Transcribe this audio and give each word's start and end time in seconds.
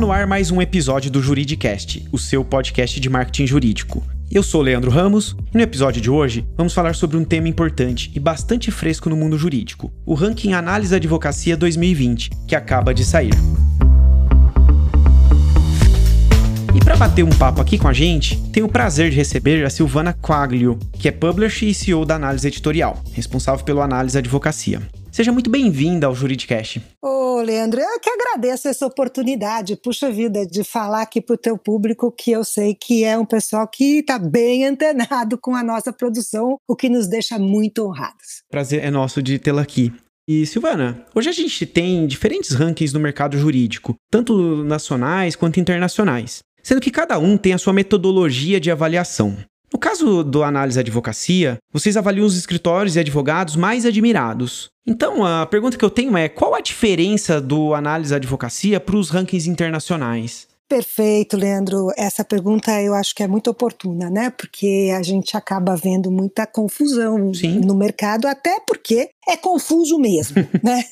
no 0.00 0.10
ar 0.10 0.26
mais 0.26 0.50
um 0.50 0.62
episódio 0.62 1.10
do 1.10 1.20
Juridicast, 1.20 2.08
o 2.10 2.18
seu 2.18 2.42
podcast 2.42 2.98
de 2.98 3.10
marketing 3.10 3.46
jurídico. 3.46 4.02
Eu 4.32 4.42
sou 4.42 4.62
Leandro 4.62 4.90
Ramos 4.90 5.36
e 5.52 5.58
no 5.58 5.62
episódio 5.62 6.00
de 6.00 6.10
hoje 6.10 6.42
vamos 6.56 6.72
falar 6.72 6.94
sobre 6.94 7.18
um 7.18 7.24
tema 7.24 7.48
importante 7.48 8.10
e 8.14 8.18
bastante 8.18 8.70
fresco 8.70 9.10
no 9.10 9.16
mundo 9.16 9.36
jurídico: 9.36 9.92
o 10.06 10.14
ranking 10.14 10.54
Análise 10.54 10.94
Advocacia 10.94 11.54
2020, 11.54 12.30
que 12.48 12.56
acaba 12.56 12.94
de 12.94 13.04
sair. 13.04 13.34
E 16.74 16.82
para 16.82 16.96
bater 16.96 17.22
um 17.22 17.30
papo 17.30 17.60
aqui 17.60 17.76
com 17.76 17.88
a 17.88 17.92
gente, 17.92 18.40
tenho 18.52 18.64
o 18.64 18.72
prazer 18.72 19.10
de 19.10 19.16
receber 19.16 19.62
a 19.66 19.68
Silvana 19.68 20.14
Quaglio, 20.14 20.78
que 20.94 21.08
é 21.08 21.12
publisher 21.12 21.66
e 21.66 21.74
CEO 21.74 22.06
da 22.06 22.14
Análise 22.14 22.48
Editorial, 22.48 22.98
responsável 23.12 23.62
pelo 23.66 23.82
Análise 23.82 24.16
Advocacia. 24.16 24.80
Seja 25.12 25.32
muito 25.32 25.50
bem-vinda 25.50 26.06
ao 26.06 26.14
Juridicast. 26.14 26.80
Ô, 27.02 27.40
Leandro, 27.40 27.80
eu 27.80 27.98
que 27.98 28.08
agradeço 28.08 28.68
essa 28.68 28.86
oportunidade, 28.86 29.76
puxa 29.76 30.10
vida, 30.10 30.46
de 30.46 30.62
falar 30.62 31.02
aqui 31.02 31.20
para 31.20 31.34
o 31.34 31.38
teu 31.38 31.58
público 31.58 32.12
que 32.12 32.30
eu 32.30 32.44
sei 32.44 32.76
que 32.76 33.02
é 33.02 33.18
um 33.18 33.24
pessoal 33.24 33.66
que 33.66 33.98
está 33.98 34.18
bem 34.20 34.64
antenado 34.66 35.36
com 35.36 35.56
a 35.56 35.64
nossa 35.64 35.92
produção, 35.92 36.58
o 36.68 36.76
que 36.76 36.88
nos 36.88 37.08
deixa 37.08 37.38
muito 37.40 37.84
honrados. 37.84 38.42
Prazer 38.48 38.84
é 38.84 38.90
nosso 38.90 39.20
de 39.20 39.38
tê-la 39.38 39.62
aqui. 39.62 39.92
E 40.28 40.46
Silvana, 40.46 41.04
hoje 41.12 41.28
a 41.28 41.32
gente 41.32 41.66
tem 41.66 42.06
diferentes 42.06 42.52
rankings 42.52 42.94
no 42.94 43.00
mercado 43.00 43.36
jurídico, 43.36 43.96
tanto 44.08 44.62
nacionais 44.62 45.34
quanto 45.34 45.58
internacionais, 45.58 46.38
sendo 46.62 46.80
que 46.80 46.90
cada 46.90 47.18
um 47.18 47.36
tem 47.36 47.52
a 47.52 47.58
sua 47.58 47.72
metodologia 47.72 48.60
de 48.60 48.70
avaliação. 48.70 49.36
No 49.72 49.78
caso 49.78 50.24
do 50.24 50.42
análise 50.42 50.80
advocacia, 50.80 51.58
vocês 51.72 51.96
avaliam 51.96 52.26
os 52.26 52.36
escritórios 52.36 52.96
e 52.96 53.00
advogados 53.00 53.54
mais 53.54 53.86
admirados. 53.86 54.70
Então, 54.86 55.24
a 55.24 55.46
pergunta 55.46 55.76
que 55.76 55.84
eu 55.84 55.90
tenho 55.90 56.16
é: 56.16 56.28
qual 56.28 56.54
a 56.54 56.60
diferença 56.60 57.40
do 57.40 57.74
análise 57.74 58.14
advocacia 58.14 58.80
para 58.80 58.96
os 58.96 59.10
rankings 59.10 59.48
internacionais? 59.48 60.48
Perfeito, 60.70 61.36
Leandro. 61.36 61.88
Essa 61.96 62.24
pergunta 62.24 62.80
eu 62.80 62.94
acho 62.94 63.12
que 63.12 63.24
é 63.24 63.26
muito 63.26 63.50
oportuna, 63.50 64.08
né? 64.08 64.30
Porque 64.30 64.92
a 64.96 65.02
gente 65.02 65.36
acaba 65.36 65.74
vendo 65.74 66.12
muita 66.12 66.46
confusão 66.46 67.34
sim. 67.34 67.58
no 67.58 67.74
mercado, 67.74 68.28
até 68.28 68.60
porque 68.60 69.10
é 69.28 69.36
confuso 69.36 69.98
mesmo, 69.98 70.36
né? 70.62 70.84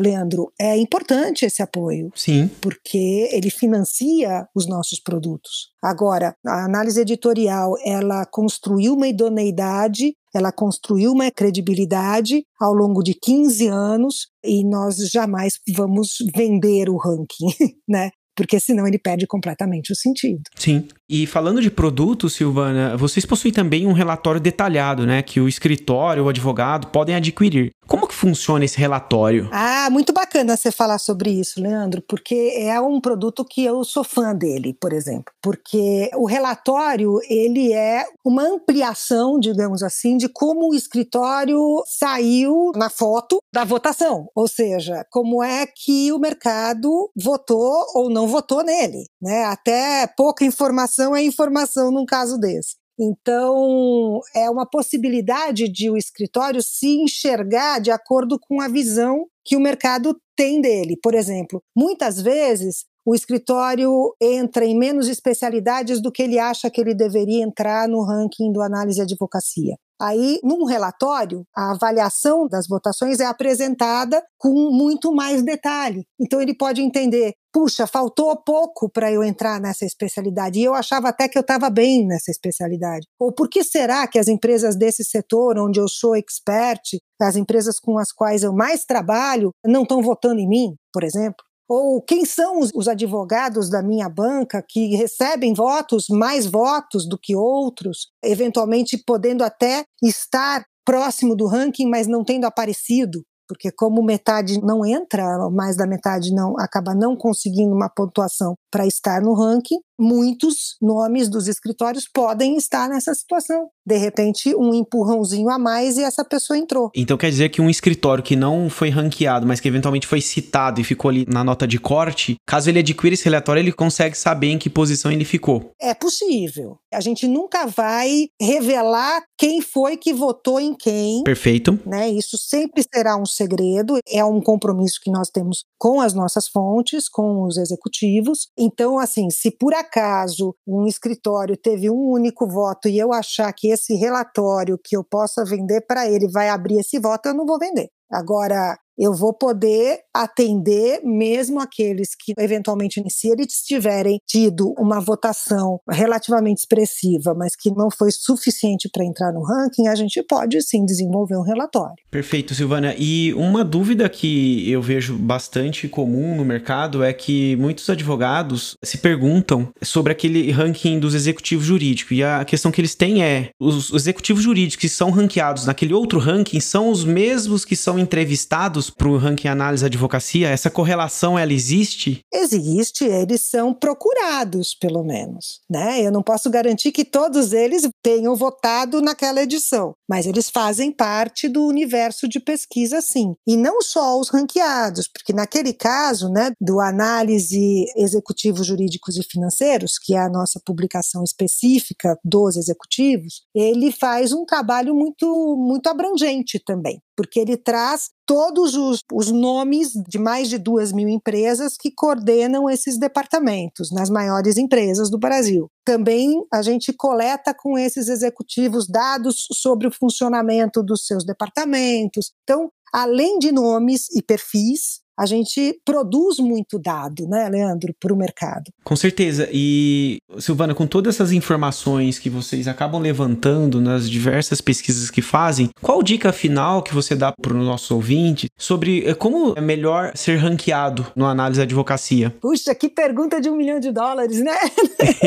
Leandro, 0.00 0.50
é 0.58 0.76
importante 0.78 1.44
esse 1.44 1.62
apoio. 1.62 2.10
Sim. 2.14 2.50
Porque 2.60 3.28
ele 3.30 3.50
financia 3.50 4.48
os 4.54 4.66
nossos 4.66 4.98
produtos. 4.98 5.68
Agora, 5.82 6.34
a 6.44 6.64
análise 6.64 7.00
editorial, 7.00 7.74
ela 7.84 8.24
construiu 8.24 8.94
uma 8.94 9.06
idoneidade 9.06 10.14
ela 10.34 10.52
construiu 10.52 11.12
uma 11.12 11.30
credibilidade 11.30 12.44
ao 12.60 12.72
longo 12.72 13.02
de 13.02 13.14
15 13.14 13.66
anos 13.66 14.28
e 14.44 14.62
nós 14.62 14.96
jamais 15.10 15.54
vamos 15.74 16.18
vender 16.34 16.88
o 16.88 16.96
ranking, 16.96 17.46
né? 17.88 18.10
Porque 18.36 18.60
senão 18.60 18.86
ele 18.86 19.00
perde 19.00 19.26
completamente 19.26 19.92
o 19.92 19.96
sentido. 19.96 20.42
Sim. 20.54 20.86
E 21.08 21.26
falando 21.26 21.60
de 21.60 21.72
produtos, 21.72 22.34
Silvana, 22.34 22.96
vocês 22.96 23.26
possuem 23.26 23.52
também 23.52 23.84
um 23.84 23.92
relatório 23.92 24.40
detalhado, 24.40 25.04
né? 25.04 25.22
Que 25.22 25.40
o 25.40 25.48
escritório, 25.48 26.22
o 26.22 26.28
advogado 26.28 26.86
podem 26.86 27.16
adquirir. 27.16 27.72
Como 27.88 28.06
que 28.06 28.14
funciona 28.14 28.66
esse 28.66 28.76
relatório? 28.76 29.48
Ah, 29.50 29.88
muito 29.90 30.12
bacana 30.12 30.58
você 30.58 30.70
falar 30.70 30.98
sobre 30.98 31.30
isso, 31.30 31.58
Leandro, 31.58 32.02
porque 32.06 32.52
é 32.54 32.78
um 32.78 33.00
produto 33.00 33.42
que 33.42 33.64
eu 33.64 33.82
sou 33.82 34.04
fã 34.04 34.34
dele, 34.34 34.76
por 34.78 34.92
exemplo. 34.92 35.32
Porque 35.42 36.10
o 36.14 36.26
relatório, 36.26 37.18
ele 37.30 37.72
é 37.72 38.06
uma 38.22 38.42
ampliação, 38.42 39.40
digamos 39.40 39.82
assim, 39.82 40.18
de 40.18 40.28
como 40.28 40.70
o 40.70 40.74
escritório 40.74 41.58
saiu 41.86 42.72
na 42.76 42.90
foto 42.90 43.38
da 43.50 43.64
votação. 43.64 44.28
Ou 44.34 44.46
seja, 44.46 45.06
como 45.10 45.42
é 45.42 45.66
que 45.66 46.12
o 46.12 46.18
mercado 46.18 47.10
votou 47.16 47.86
ou 47.94 48.10
não 48.10 48.28
votou 48.28 48.62
nele. 48.62 49.06
Né? 49.20 49.44
Até 49.44 50.06
pouca 50.14 50.44
informação 50.44 51.16
é 51.16 51.22
informação 51.22 51.90
num 51.90 52.04
caso 52.04 52.36
desse. 52.36 52.76
Então, 52.98 54.20
é 54.34 54.50
uma 54.50 54.66
possibilidade 54.66 55.68
de 55.68 55.88
o 55.88 55.96
escritório 55.96 56.60
se 56.62 56.96
enxergar 57.00 57.80
de 57.80 57.90
acordo 57.90 58.38
com 58.40 58.60
a 58.60 58.66
visão 58.66 59.26
que 59.44 59.56
o 59.56 59.60
mercado 59.60 60.20
tem 60.36 60.60
dele. 60.60 60.98
Por 61.00 61.14
exemplo, 61.14 61.62
muitas 61.76 62.20
vezes 62.20 62.84
o 63.06 63.14
escritório 63.14 64.14
entra 64.20 64.66
em 64.66 64.76
menos 64.76 65.08
especialidades 65.08 66.00
do 66.00 66.12
que 66.12 66.22
ele 66.22 66.38
acha 66.38 66.68
que 66.68 66.80
ele 66.80 66.94
deveria 66.94 67.42
entrar 67.42 67.88
no 67.88 68.02
ranking 68.02 68.52
do 68.52 68.60
análise 68.60 68.96
de 68.96 69.02
advocacia. 69.02 69.76
Aí, 70.00 70.38
num 70.44 70.64
relatório, 70.64 71.44
a 71.56 71.72
avaliação 71.72 72.46
das 72.48 72.66
votações 72.68 73.18
é 73.20 73.26
apresentada 73.26 74.22
com 74.38 74.70
muito 74.70 75.12
mais 75.12 75.42
detalhe. 75.42 76.04
Então, 76.20 76.40
ele 76.40 76.56
pode 76.56 76.80
entender: 76.80 77.32
puxa, 77.52 77.86
faltou 77.86 78.36
pouco 78.44 78.88
para 78.90 79.10
eu 79.10 79.24
entrar 79.24 79.60
nessa 79.60 79.84
especialidade, 79.84 80.60
e 80.60 80.64
eu 80.64 80.74
achava 80.74 81.08
até 81.08 81.28
que 81.28 81.36
eu 81.36 81.42
estava 81.42 81.68
bem 81.68 82.06
nessa 82.06 82.30
especialidade. 82.30 83.06
Ou 83.18 83.32
por 83.32 83.48
que 83.48 83.64
será 83.64 84.06
que 84.06 84.18
as 84.18 84.28
empresas 84.28 84.76
desse 84.76 85.04
setor, 85.04 85.58
onde 85.58 85.80
eu 85.80 85.88
sou 85.88 86.14
expert, 86.14 86.98
as 87.20 87.34
empresas 87.36 87.80
com 87.80 87.98
as 87.98 88.12
quais 88.12 88.42
eu 88.44 88.52
mais 88.52 88.84
trabalho, 88.84 89.50
não 89.66 89.82
estão 89.82 90.00
votando 90.00 90.40
em 90.40 90.48
mim, 90.48 90.76
por 90.92 91.02
exemplo? 91.02 91.47
Ou 91.68 92.00
quem 92.00 92.24
são 92.24 92.60
os, 92.60 92.70
os, 92.74 92.88
advogados 92.88 93.68
da 93.68 93.82
minha 93.82 94.08
banca 94.08 94.64
que 94.66 94.96
recebem 94.96 95.52
votos, 95.52 96.06
mais 96.08 96.46
votos 96.46 97.06
do 97.06 97.18
que 97.18 97.36
outros, 97.36 98.08
eventualmente 98.24 98.96
podendo 98.96 99.44
até 99.44 99.84
estar 100.02 100.64
próximo 100.84 101.36
do 101.36 101.46
ranking, 101.46 101.86
mas 101.86 102.06
não 102.06 102.24
tendo 102.24 102.46
aparecido? 102.46 103.22
Porque 103.46 103.70
como 103.70 104.02
metade 104.02 104.60
não 104.62 104.84
entra, 104.84 105.48
mais 105.50 105.76
da 105.76 105.86
metade 105.86 106.34
não 106.34 106.58
acaba 106.58 106.94
não 106.94 107.14
conseguindo 107.14 107.74
uma 107.74 107.88
pontuação 107.88 108.54
para 108.70 108.86
estar 108.86 109.20
no 109.20 109.34
ranking, 109.34 109.78
muitos 109.98 110.76
nomes 110.80 111.28
dos 111.28 111.48
escritórios 111.48 112.08
podem 112.12 112.56
estar 112.56 112.88
nessa 112.88 113.12
situação. 113.14 113.68
De 113.84 113.96
repente, 113.96 114.54
um 114.54 114.72
empurrãozinho 114.72 115.48
a 115.48 115.58
mais 115.58 115.96
e 115.96 116.04
essa 116.04 116.24
pessoa 116.24 116.58
entrou. 116.58 116.90
Então 116.94 117.16
quer 117.16 117.30
dizer 117.30 117.48
que 117.48 117.60
um 117.60 117.70
escritório 117.70 118.22
que 118.22 118.36
não 118.36 118.70
foi 118.70 118.90
ranqueado, 118.90 119.46
mas 119.46 119.60
que 119.60 119.68
eventualmente 119.68 120.06
foi 120.06 120.20
citado 120.20 120.80
e 120.80 120.84
ficou 120.84 121.08
ali 121.08 121.26
na 121.26 121.42
nota 121.42 121.66
de 121.66 121.78
corte, 121.78 122.36
caso 122.46 122.70
ele 122.70 122.78
adquira 122.78 123.14
esse 123.14 123.24
relatório, 123.24 123.60
ele 123.60 123.72
consegue 123.72 124.16
saber 124.16 124.48
em 124.48 124.58
que 124.58 124.70
posição 124.70 125.10
ele 125.10 125.24
ficou. 125.24 125.72
É 125.80 125.94
possível. 125.94 126.78
A 126.92 127.00
gente 127.00 127.26
nunca 127.26 127.66
vai 127.66 128.28
revelar 128.40 129.22
quem 129.38 129.60
foi 129.60 129.96
que 129.96 130.12
votou 130.12 130.60
em 130.60 130.74
quem. 130.74 131.22
Perfeito. 131.24 131.78
Né? 131.86 132.10
Isso 132.10 132.36
sempre 132.36 132.84
será 132.94 133.16
um 133.16 133.26
segredo, 133.26 133.98
é 134.06 134.24
um 134.24 134.40
compromisso 134.40 135.00
que 135.02 135.10
nós 135.10 135.30
temos 135.30 135.64
com 135.78 136.00
as 136.00 136.12
nossas 136.12 136.48
fontes, 136.48 137.08
com 137.08 137.44
os 137.44 137.56
executivos. 137.56 138.48
Então, 138.58 138.98
assim, 138.98 139.30
se 139.30 139.50
por 139.50 139.72
acaso 139.72 140.54
um 140.66 140.86
escritório 140.86 141.56
teve 141.56 141.88
um 141.88 142.10
único 142.10 142.48
voto 142.48 142.88
e 142.88 142.98
eu 142.98 143.12
achar 143.12 143.52
que 143.52 143.68
esse 143.68 143.94
relatório 143.94 144.78
que 144.82 144.96
eu 144.96 145.04
possa 145.04 145.44
vender 145.44 145.82
para 145.86 146.08
ele 146.10 146.28
vai 146.28 146.48
abrir 146.48 146.78
esse 146.78 146.98
voto, 146.98 147.26
eu 147.28 147.34
não 147.34 147.46
vou 147.46 147.58
vender. 147.58 147.88
Agora, 148.10 148.76
eu 148.98 149.14
vou 149.14 149.32
poder 149.32 150.00
atender 150.12 151.00
mesmo 151.04 151.60
aqueles 151.60 152.14
que, 152.14 152.32
eventualmente, 152.36 153.02
se 153.08 153.28
eles 153.28 153.62
tiverem 153.64 154.20
tido 154.26 154.74
uma 154.76 155.00
votação 155.00 155.80
relativamente 155.88 156.58
expressiva, 156.58 157.34
mas 157.34 157.54
que 157.54 157.70
não 157.70 157.90
foi 157.90 158.10
suficiente 158.10 158.88
para 158.92 159.04
entrar 159.04 159.32
no 159.32 159.42
ranking, 159.42 159.86
a 159.86 159.94
gente 159.94 160.20
pode 160.22 160.60
sim 160.62 160.84
desenvolver 160.84 161.36
um 161.36 161.42
relatório. 161.42 161.94
Perfeito, 162.10 162.54
Silvana. 162.54 162.94
E 162.98 163.32
uma 163.34 163.64
dúvida 163.64 164.08
que 164.08 164.68
eu 164.68 164.82
vejo 164.82 165.16
bastante 165.16 165.86
comum 165.88 166.34
no 166.34 166.44
mercado 166.44 167.04
é 167.04 167.12
que 167.12 167.54
muitos 167.56 167.88
advogados 167.88 168.76
se 168.82 168.98
perguntam 168.98 169.68
sobre 169.82 170.12
aquele 170.12 170.50
ranking 170.50 170.98
dos 170.98 171.14
executivos 171.14 171.64
jurídicos. 171.64 172.16
E 172.16 172.24
a 172.24 172.44
questão 172.44 172.72
que 172.72 172.80
eles 172.80 172.94
têm 172.94 173.22
é: 173.22 173.50
os 173.60 173.92
executivos 173.92 174.42
jurídicos 174.42 174.80
que 174.80 174.88
são 174.88 175.10
ranqueados 175.10 175.66
naquele 175.66 175.94
outro 175.94 176.18
ranking 176.18 176.60
são 176.60 176.90
os 176.90 177.04
mesmos 177.04 177.64
que 177.64 177.76
são 177.76 177.98
entrevistados 177.98 178.87
para 178.90 179.08
o 179.08 179.16
ranking 179.16 179.48
análise 179.48 179.84
advocacia? 179.84 180.48
Essa 180.48 180.70
correlação 180.70 181.38
ela 181.38 181.52
existe? 181.52 182.20
Existe, 182.32 183.04
eles 183.04 183.42
são 183.42 183.74
procurados, 183.74 184.74
pelo 184.74 185.02
menos, 185.04 185.60
né? 185.68 186.00
Eu 186.00 186.12
não 186.12 186.22
posso 186.22 186.50
garantir 186.50 186.92
que 186.92 187.04
todos 187.04 187.52
eles 187.52 187.88
tenham 188.02 188.34
votado 188.34 189.00
naquela 189.00 189.42
edição, 189.42 189.94
mas 190.08 190.26
eles 190.26 190.50
fazem 190.50 190.92
parte 190.92 191.48
do 191.48 191.64
universo 191.64 192.28
de 192.28 192.40
pesquisa, 192.40 193.00
sim. 193.00 193.34
E 193.46 193.56
não 193.56 193.82
só 193.82 194.18
os 194.18 194.28
ranqueados, 194.28 195.08
porque 195.08 195.32
naquele 195.32 195.72
caso, 195.72 196.28
né, 196.28 196.52
do 196.60 196.80
análise 196.80 197.86
executivos 197.96 198.66
jurídicos 198.66 199.16
e 199.16 199.22
financeiros, 199.22 199.98
que 199.98 200.14
é 200.14 200.18
a 200.18 200.28
nossa 200.28 200.60
publicação 200.64 201.22
específica 201.24 202.18
dos 202.24 202.56
executivos, 202.56 203.42
ele 203.54 203.92
faz 203.92 204.32
um 204.32 204.44
trabalho 204.44 204.94
muito 204.94 205.56
muito 205.56 205.88
abrangente 205.88 206.58
também 206.58 207.00
porque 207.18 207.40
ele 207.40 207.56
traz 207.56 208.10
todos 208.24 208.76
os, 208.76 209.02
os 209.12 209.32
nomes 209.32 209.90
de 210.08 210.20
mais 210.20 210.48
de 210.48 210.56
duas 210.56 210.92
mil 210.92 211.08
empresas 211.08 211.76
que 211.76 211.90
coordenam 211.90 212.70
esses 212.70 212.96
departamentos 212.96 213.90
nas 213.90 214.08
maiores 214.08 214.56
empresas 214.56 215.10
do 215.10 215.18
Brasil. 215.18 215.68
Também 215.84 216.40
a 216.54 216.62
gente 216.62 216.92
coleta 216.92 217.52
com 217.52 217.76
esses 217.76 218.06
executivos 218.08 218.86
dados 218.86 219.48
sobre 219.52 219.88
o 219.88 219.90
funcionamento 219.90 220.80
dos 220.80 221.06
seus 221.06 221.24
departamentos. 221.24 222.30
Então, 222.44 222.70
além 222.94 223.40
de 223.40 223.50
nomes 223.50 224.08
e 224.14 224.22
perfis, 224.22 225.00
a 225.18 225.26
gente 225.26 225.80
produz 225.84 226.38
muito 226.38 226.78
dado, 226.78 227.26
né, 227.26 227.48
Leandro, 227.48 227.92
para 227.98 228.14
o 228.14 228.16
mercado. 228.16 228.70
Com 228.84 228.94
certeza. 228.94 229.48
E, 229.52 230.18
Silvana, 230.38 230.74
com 230.74 230.86
todas 230.86 231.16
essas 231.16 231.32
informações 231.32 232.18
que 232.18 232.30
vocês 232.30 232.68
acabam 232.68 233.00
levantando 233.00 233.80
nas 233.80 234.08
diversas 234.08 234.60
pesquisas 234.60 235.10
que 235.10 235.20
fazem, 235.20 235.70
qual 235.82 236.02
dica 236.02 236.32
final 236.32 236.82
que 236.82 236.94
você 236.94 237.16
dá 237.16 237.32
para 237.32 237.52
o 237.52 237.64
nosso 237.64 237.94
ouvinte 237.96 238.48
sobre 238.56 239.04
eh, 239.06 239.14
como 239.14 239.54
é 239.56 239.60
melhor 239.60 240.12
ser 240.14 240.36
ranqueado 240.36 241.06
no 241.16 241.26
análise 241.26 241.58
da 241.58 241.64
advocacia? 241.64 242.34
Puxa, 242.40 242.74
que 242.74 242.88
pergunta 242.88 243.40
de 243.40 243.50
um 243.50 243.56
milhão 243.56 243.80
de 243.80 243.90
dólares, 243.90 244.40
né? 244.40 244.56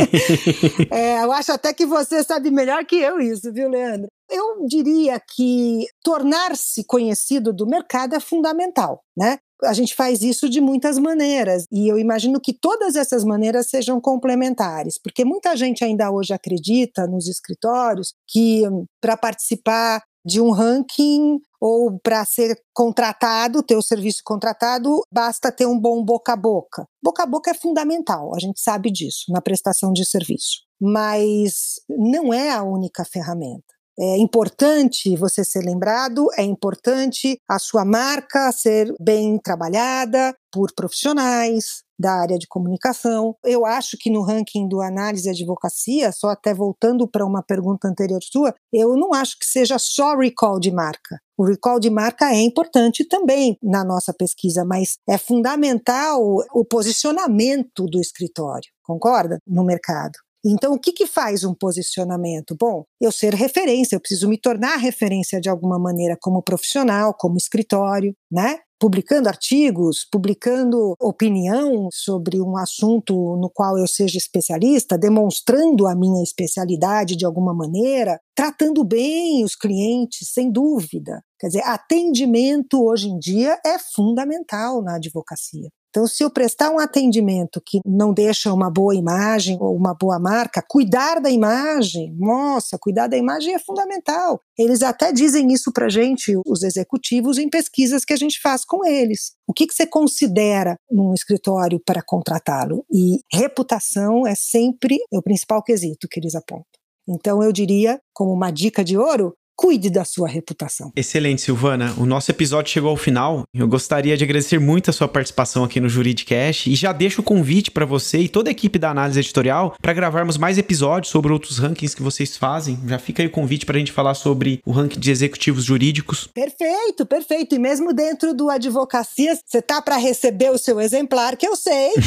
é, 0.90 1.24
eu 1.24 1.32
acho 1.34 1.52
até 1.52 1.74
que 1.74 1.86
você 1.86 2.24
sabe 2.24 2.50
melhor 2.50 2.86
que 2.86 2.96
eu 2.96 3.20
isso, 3.20 3.52
viu, 3.52 3.70
Leandro? 3.70 4.08
Eu 4.30 4.66
diria 4.66 5.20
que 5.20 5.86
tornar-se 6.02 6.86
conhecido 6.86 7.52
do 7.52 7.68
mercado 7.68 8.16
é 8.16 8.20
fundamental, 8.20 9.04
né? 9.16 9.40
A 9.64 9.74
gente 9.74 9.96
faz 9.96 10.22
isso 10.22 10.50
de 10.50 10.60
muitas 10.60 10.98
maneiras, 10.98 11.66
e 11.72 11.88
eu 11.88 11.98
imagino 11.98 12.40
que 12.40 12.54
todas 12.54 12.96
essas 12.96 13.24
maneiras 13.24 13.68
sejam 13.70 14.00
complementares, 14.00 14.98
porque 15.02 15.24
muita 15.24 15.56
gente 15.56 15.84
ainda 15.84 16.12
hoje 16.12 16.34
acredita 16.34 17.08
nos 17.08 17.28
escritórios 17.28 18.14
que 18.28 18.64
para 19.00 19.16
participar 19.16 20.02
de 20.26 20.40
um 20.40 20.52
ranking 20.52 21.40
ou 21.60 22.00
para 22.00 22.24
ser 22.26 22.56
contratado, 22.74 23.64
ter 23.64 23.76
o 23.76 23.82
serviço 23.82 24.22
contratado, 24.24 25.02
basta 25.12 25.52
ter 25.52 25.66
um 25.66 25.80
bom 25.80 26.04
boca 26.04 26.34
a 26.34 26.36
boca. 26.36 26.86
Boca 27.04 27.24
a 27.24 27.26
boca 27.26 27.52
é 27.52 27.54
fundamental, 27.54 28.34
a 28.36 28.40
gente 28.40 28.60
sabe 28.60 28.92
disso 28.92 29.26
na 29.30 29.42
prestação 29.42 29.92
de 29.92 30.06
serviço, 30.06 30.62
mas 30.80 31.80
não 31.90 32.34
é 32.34 32.52
a 32.52 32.64
única 32.64 33.04
ferramenta. 33.06 33.81
É 34.04 34.18
importante 34.18 35.16
você 35.16 35.46
ser 35.46 35.64
lembrado, 35.64 36.26
é 36.36 36.42
importante 36.42 37.38
a 37.48 37.60
sua 37.60 37.86
marca 37.86 38.52
ser 38.52 38.92
bem 39.00 39.38
trabalhada 39.38 40.36
por 40.52 40.74
profissionais 40.74 41.84
da 42.00 42.14
área 42.14 42.40
de 42.40 42.48
comunicação. 42.48 43.36
Eu 43.46 43.64
acho 43.64 43.96
que 44.00 44.10
no 44.10 44.24
ranking 44.24 44.68
do 44.68 44.82
análise 44.82 45.28
e 45.28 45.32
advocacia, 45.32 46.12
só 46.12 46.30
até 46.30 46.52
voltando 46.52 47.08
para 47.08 47.24
uma 47.24 47.44
pergunta 47.44 47.88
anterior 47.88 48.20
sua, 48.24 48.56
eu 48.74 48.96
não 48.96 49.14
acho 49.14 49.38
que 49.38 49.46
seja 49.46 49.78
só 49.78 50.18
recall 50.18 50.60
de 50.60 50.72
marca. 50.72 51.20
O 51.38 51.46
recall 51.46 51.80
de 51.80 51.92
marca 51.92 52.32
é 52.34 52.42
importante 52.42 53.08
também 53.08 53.56
na 53.62 53.86
nossa 53.86 54.12
pesquisa, 54.12 54.66
mas 54.66 54.98
é 55.08 55.16
fundamental 55.20 56.20
o 56.56 56.66
posicionamento 56.66 57.86
do 57.86 58.00
escritório, 58.00 58.72
concorda? 58.84 59.38
No 59.46 59.64
mercado. 59.64 60.18
Então, 60.44 60.74
o 60.74 60.80
que, 60.80 60.92
que 60.92 61.06
faz 61.06 61.44
um 61.44 61.54
posicionamento? 61.54 62.56
Bom, 62.60 62.84
eu 63.00 63.12
ser 63.12 63.36
referência, 63.36 63.96
eu 63.96 64.00
preciso 64.00 64.28
me 64.28 64.40
tornar 64.40 64.78
referência 64.78 65.40
de 65.40 65.50
alguma 65.50 65.78
maneira 65.78 66.18
como 66.20 66.42
profissional, 66.42 67.14
como 67.14 67.38
escritório, 67.38 68.16
né? 68.32 68.58
Publicando 68.80 69.30
artigos, 69.30 70.04
publicando 70.12 70.96
opinião 71.00 71.88
sobre 71.92 72.42
um 72.42 72.58
assunto 72.58 73.14
no 73.40 73.52
qual 73.54 73.78
eu 73.78 73.88
seja 73.88 74.18
especialista, 74.18 74.98
demonstrando 74.98 75.86
a 75.86 75.96
minha 75.96 76.24
especialidade 76.24 77.16
de 77.16 77.24
alguma 77.24 77.54
maneira, 77.54 78.20
tratando 78.36 78.84
bem 78.84 79.44
os 79.44 79.56
clientes, 79.56 80.32
sem 80.34 80.52
dúvida. 80.52 81.22
Quer 81.40 81.48
dizer, 81.48 81.64
atendimento 81.64 82.84
hoje 82.84 83.10
em 83.10 83.20
dia 83.20 83.60
é 83.64 83.78
fundamental 83.78 84.82
na 84.82 84.96
advocacia. 84.96 85.70
Então, 85.92 86.08
se 86.08 86.24
eu 86.24 86.32
prestar 86.32 86.72
um 86.72 86.80
atendimento 86.80 87.62
que 87.66 87.82
não 87.86 88.14
deixa 88.14 88.54
uma 88.54 88.72
boa 88.72 88.96
imagem 88.96 89.58
ou 89.60 89.76
uma 89.76 89.94
boa 89.94 90.18
marca, 90.18 90.64
cuidar 90.66 91.20
da 91.20 91.30
imagem, 91.30 92.16
nossa, 92.18 92.78
cuidar 92.80 93.08
da 93.08 93.18
imagem 93.18 93.54
é 93.54 93.60
fundamental. 93.60 94.40
Eles 94.58 94.82
até 94.84 95.12
dizem 95.12 95.52
isso 95.52 95.70
para 95.74 95.90
gente, 95.90 96.34
os 96.48 96.64
executivos, 96.64 97.38
em 97.38 97.50
pesquisas 97.50 98.06
que 98.06 98.14
a 98.14 98.16
gente 98.16 98.40
faz 98.42 98.64
com 98.64 98.86
eles. 98.86 99.34
O 99.46 99.52
que, 99.52 99.68
que 99.68 99.74
você 99.74 99.86
considera 99.86 100.78
num 100.90 101.14
escritório 101.14 101.78
para 101.86 102.02
contratá-lo? 102.02 102.86
E 102.90 103.20
reputação 103.30 104.26
é 104.26 104.34
sempre 104.34 104.98
o 105.12 105.22
principal 105.22 105.62
quesito 105.62 106.08
que 106.10 106.22
eles 106.22 106.36
apontam. 106.36 106.66
Então, 107.06 107.44
eu 107.44 107.52
diria, 107.52 108.00
como 108.14 108.32
uma 108.32 108.50
dica 108.50 108.82
de 108.82 108.98
ouro, 108.98 109.34
cuide 109.56 109.90
da 109.90 110.04
sua 110.04 110.28
reputação. 110.28 110.92
Excelente, 110.96 111.42
Silvana. 111.42 111.94
O 111.98 112.06
nosso 112.06 112.32
episódio 112.32 112.72
chegou 112.72 112.90
ao 112.90 112.98
final. 112.98 113.44
Eu 113.54 113.68
gostaria 113.68 114.18
de 114.18 114.24
agradecer 114.24 114.60
muito 114.60 114.90
a 114.90 114.94
sua 114.94 115.08
participação 115.08 115.64
aqui 115.64 115.80
no 115.80 115.90
Juridicast 115.90 116.70
e 116.70 116.76
já 116.76 116.92
deixo 116.92 117.22
o 117.22 117.24
convite 117.24 117.72
para 117.72 117.86
você 117.86 118.20
e 118.20 118.30
toda 118.30 118.50
a 118.50 118.52
equipe 118.52 118.80
da 118.80 118.90
análise 118.90 119.20
editorial 119.20 119.76
para 119.82 119.94
gravarmos 119.94 120.38
mais 120.38 120.58
episódios 120.58 121.12
sobre 121.12 121.32
outros 121.32 121.58
rankings 121.58 121.96
que 121.96 122.04
vocês 122.04 122.38
fazem. 122.38 122.80
Já 122.88 123.00
fica 123.00 123.22
aí 123.22 123.28
o 123.28 123.32
convite 123.32 123.66
para 123.66 123.76
a 123.76 123.80
gente 123.80 123.92
falar 123.92 124.14
sobre 124.14 124.62
o 124.66 124.72
ranking 124.72 125.00
de 125.00 125.12
executivos 125.12 125.64
jurídicos. 125.64 126.28
Perfeito, 126.34 127.06
perfeito. 127.06 127.56
E 127.56 127.60
mesmo 127.60 127.94
dentro 127.94 128.34
do 128.34 128.50
advocacia, 128.50 129.38
você 129.46 129.62
tá 129.62 129.82
para 129.82 129.98
receber 129.98 130.52
o 130.52 130.58
seu 130.58 130.80
exemplar, 130.80 131.38
que 131.38 131.48
eu 131.48 131.56
sei. 131.56 131.92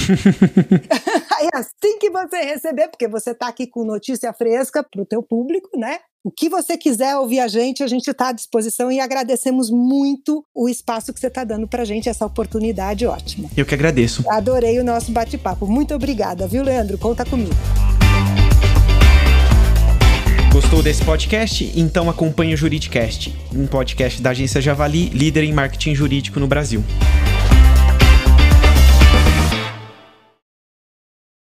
aí 1.38 1.48
assim 1.54 1.98
que 1.98 2.10
você 2.10 2.36
receber, 2.38 2.88
porque 2.88 3.08
você 3.08 3.34
tá 3.34 3.48
aqui 3.48 3.66
com 3.66 3.84
notícia 3.84 4.32
fresca 4.32 4.82
para 4.82 5.02
o 5.02 5.06
teu 5.06 5.22
público, 5.22 5.70
né? 5.78 5.98
O 6.26 6.30
que 6.30 6.48
você 6.48 6.78
quiser 6.78 7.18
ouvir 7.18 7.38
a 7.38 7.48
gente, 7.48 7.82
a 7.82 7.86
gente 7.86 8.10
está 8.10 8.28
à 8.28 8.32
disposição 8.32 8.90
e 8.90 8.98
agradecemos 8.98 9.70
muito 9.70 10.42
o 10.54 10.70
espaço 10.70 11.12
que 11.12 11.20
você 11.20 11.26
está 11.26 11.44
dando 11.44 11.68
para 11.68 11.82
a 11.82 11.84
gente, 11.84 12.08
essa 12.08 12.24
oportunidade 12.24 13.06
ótima. 13.06 13.50
Eu 13.54 13.66
que 13.66 13.74
agradeço. 13.74 14.24
Adorei 14.30 14.80
o 14.80 14.84
nosso 14.84 15.12
bate-papo. 15.12 15.66
Muito 15.66 15.94
obrigada, 15.94 16.48
viu, 16.48 16.62
Leandro? 16.62 16.96
Conta 16.96 17.26
comigo. 17.26 17.50
Gostou 20.50 20.82
desse 20.82 21.04
podcast? 21.04 21.70
Então 21.76 22.08
acompanhe 22.08 22.54
o 22.54 22.56
Juridicast, 22.56 23.36
um 23.54 23.66
podcast 23.66 24.22
da 24.22 24.30
agência 24.30 24.62
Javali, 24.62 25.10
líder 25.10 25.44
em 25.44 25.52
marketing 25.52 25.94
jurídico 25.94 26.40
no 26.40 26.46
Brasil. 26.46 26.82